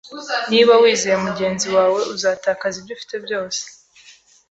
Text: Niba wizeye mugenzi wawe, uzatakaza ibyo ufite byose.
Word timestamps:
Niba 0.51 0.73
wizeye 0.81 1.17
mugenzi 1.25 1.65
wawe, 1.75 1.99
uzatakaza 2.13 2.75
ibyo 2.79 2.93
ufite 2.95 3.15
byose. 3.25 3.61